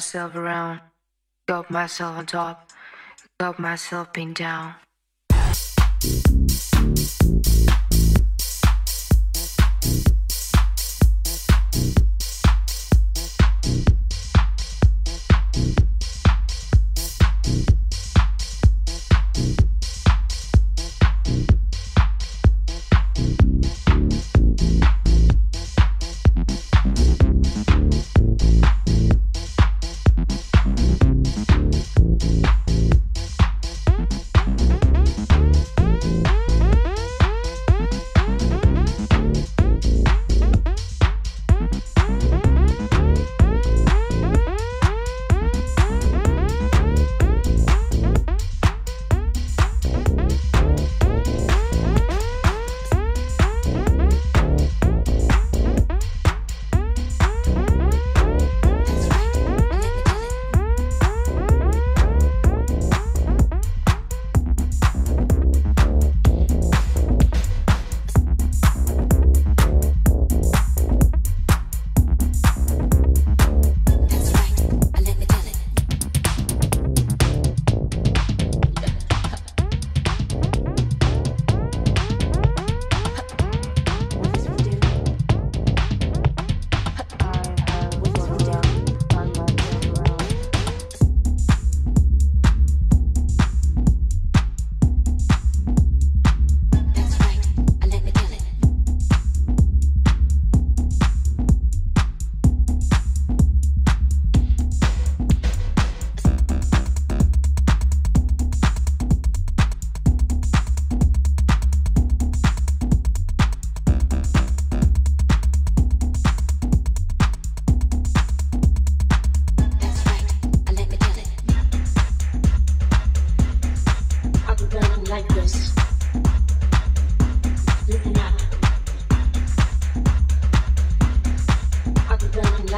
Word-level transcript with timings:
myself 0.00 0.34
around, 0.34 0.80
got 1.46 1.70
myself 1.70 2.16
on 2.16 2.24
top, 2.24 2.70
got 3.38 3.58
myself 3.58 4.10
pinned 4.14 4.34
down. 4.34 4.74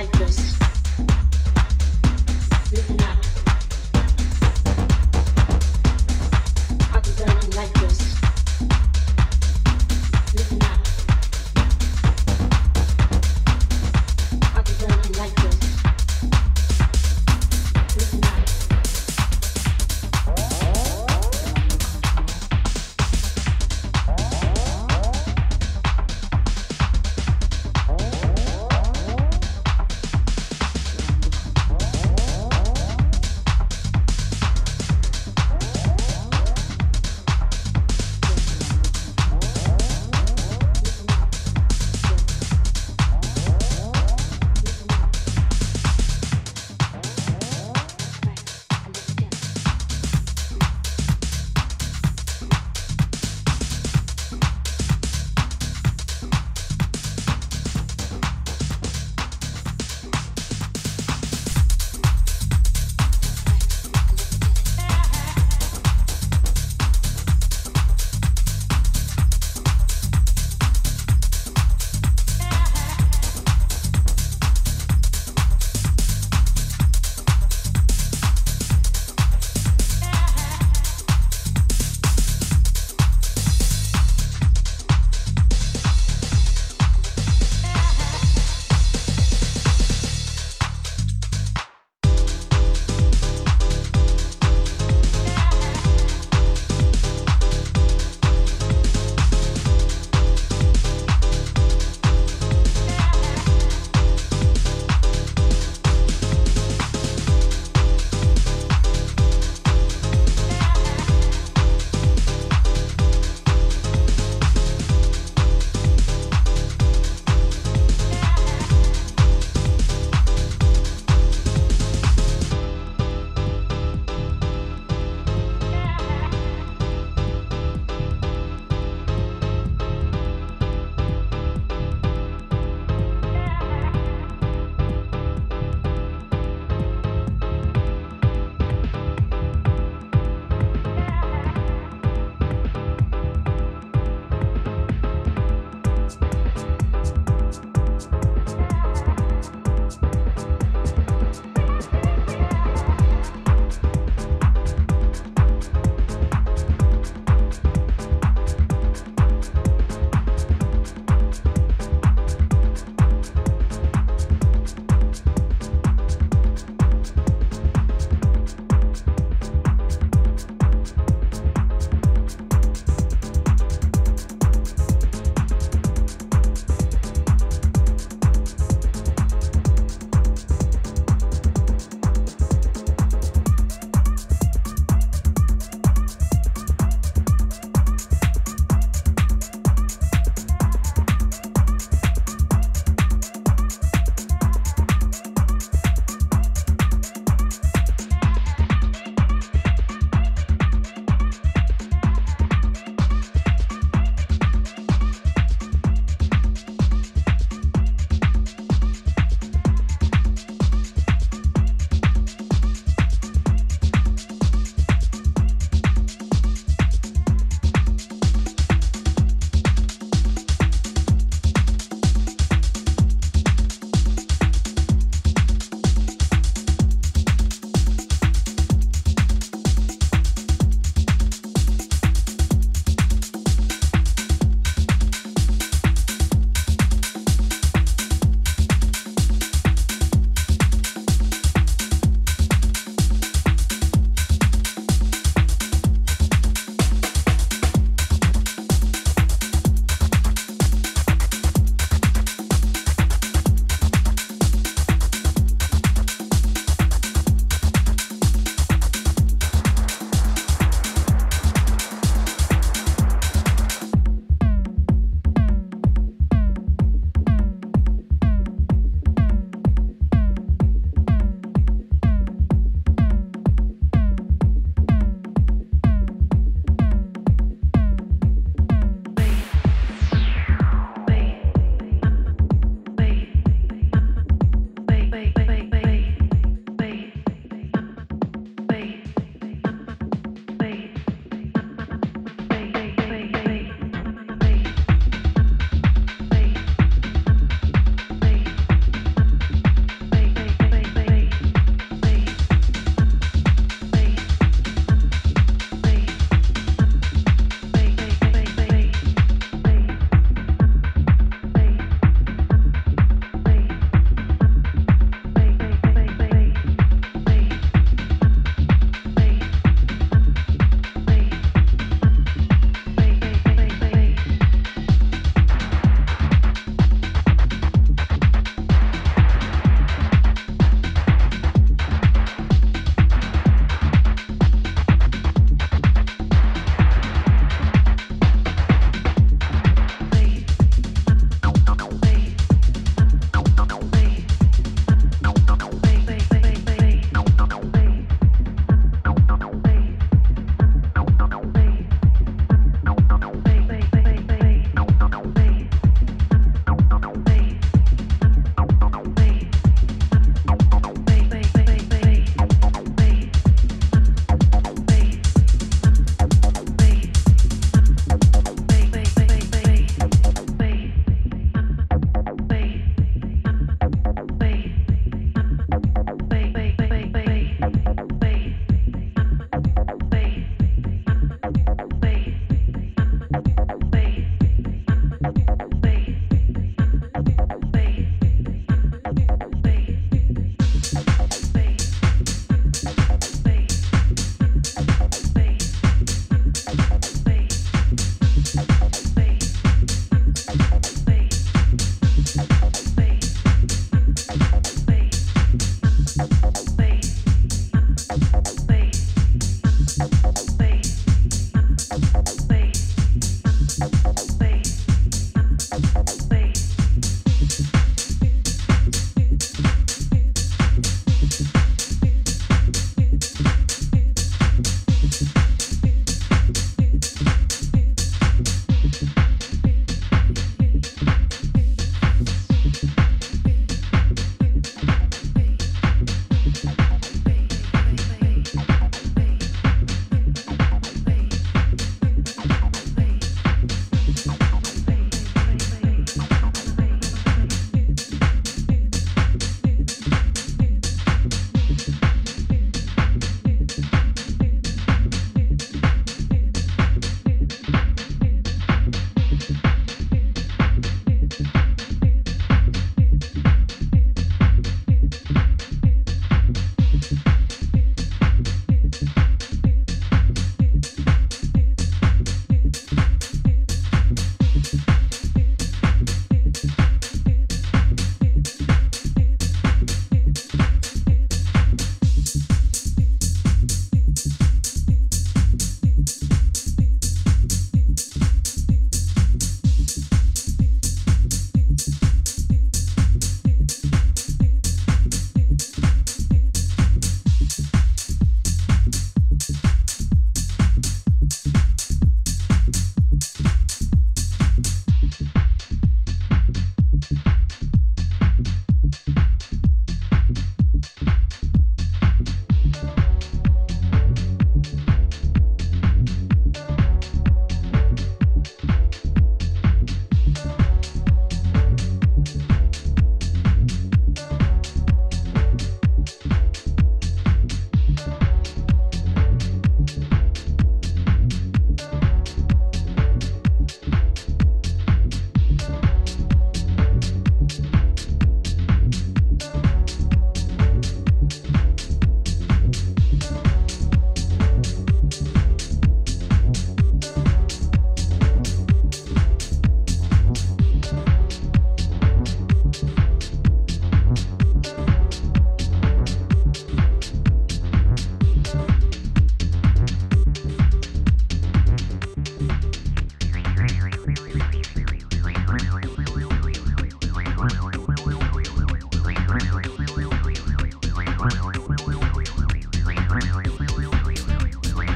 like 0.02 0.10
this. 0.19 0.62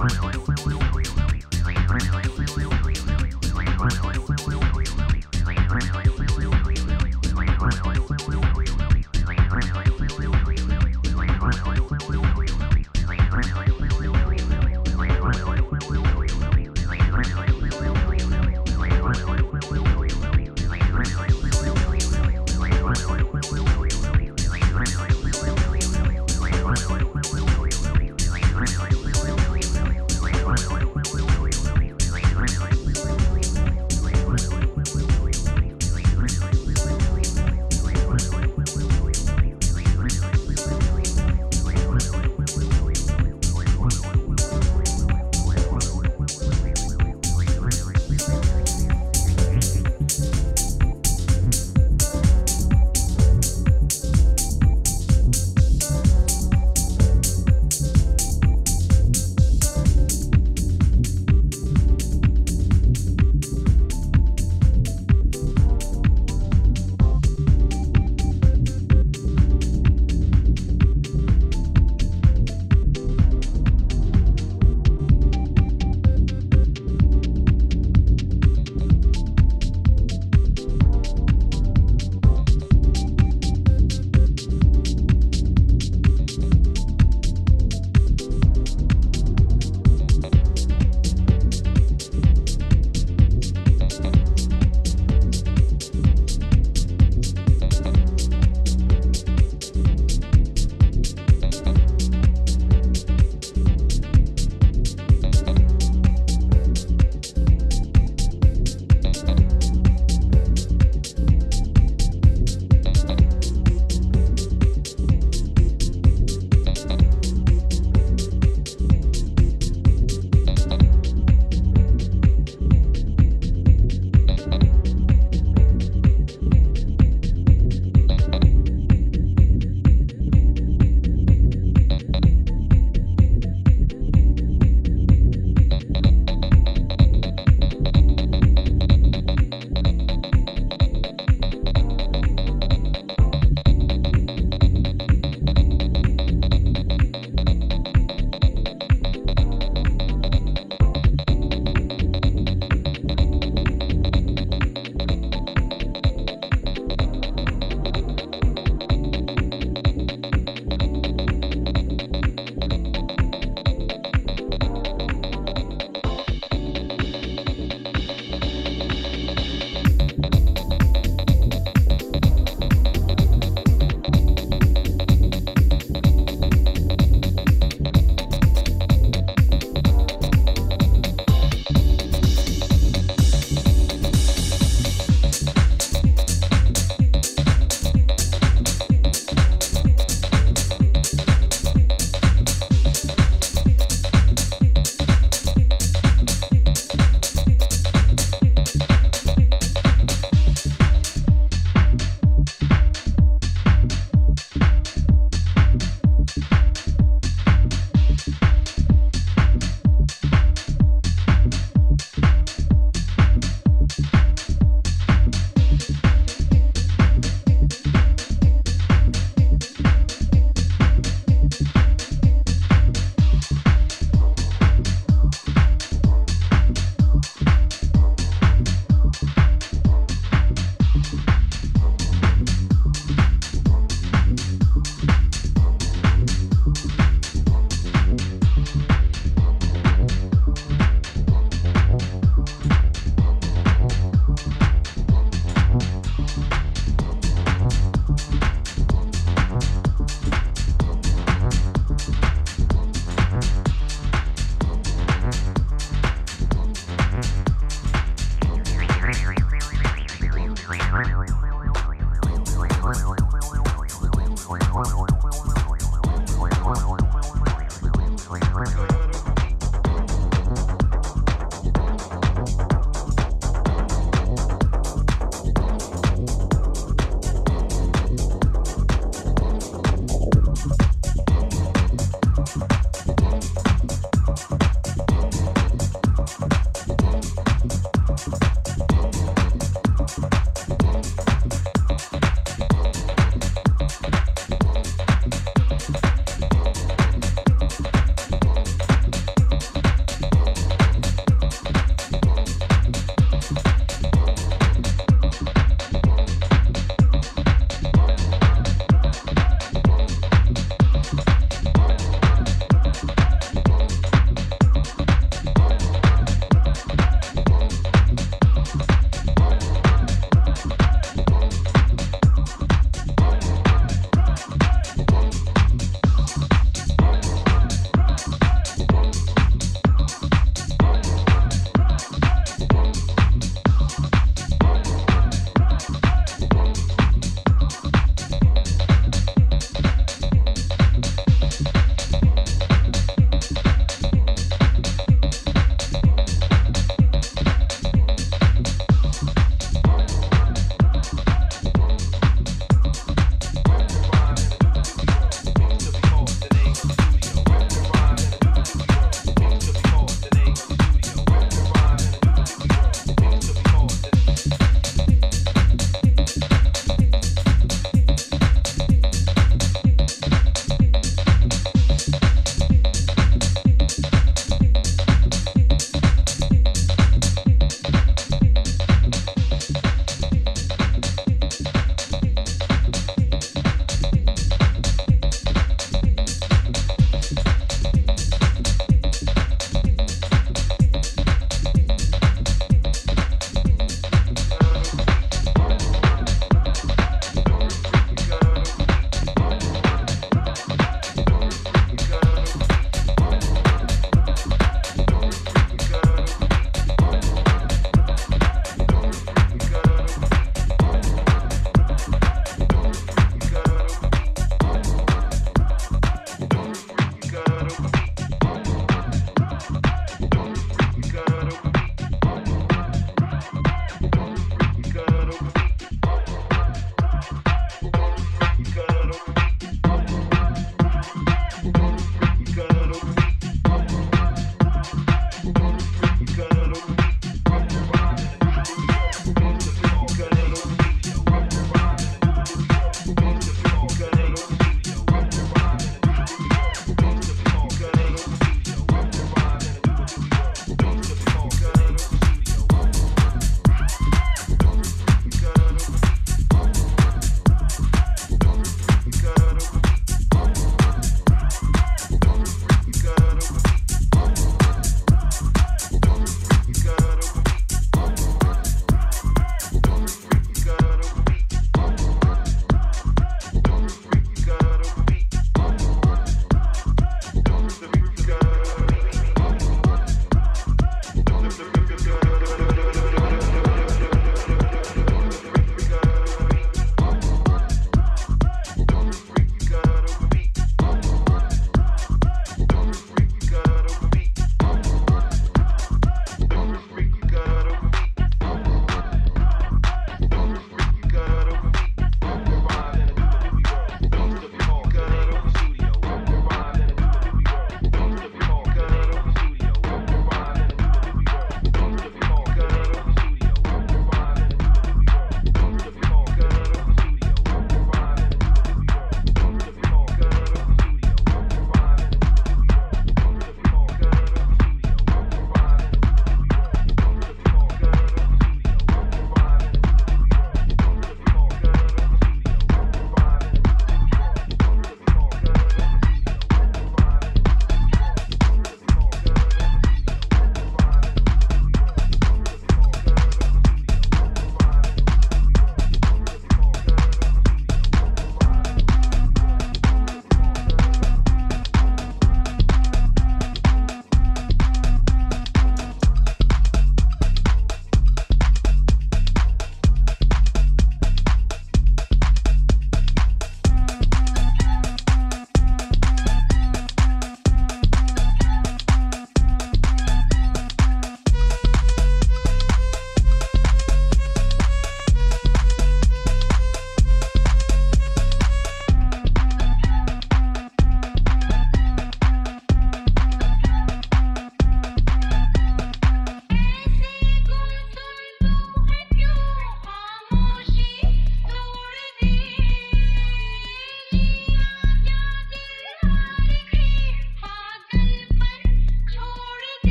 Bye. 0.00 0.29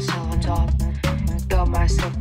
myself 0.00 0.32
on 0.32 0.40
top, 0.40 0.70
got 1.48 1.68
myself 1.68 2.19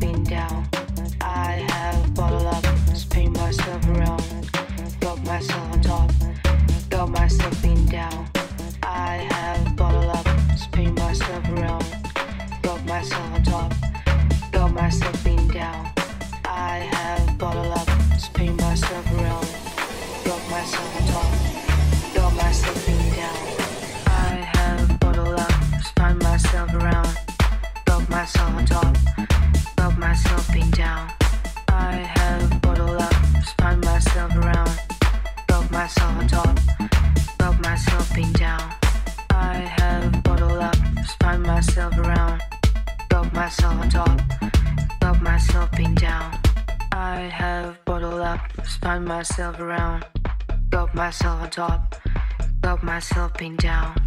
got 51.60 52.82
myself 52.82 53.34
pinned 53.34 53.58
down. 53.58 53.99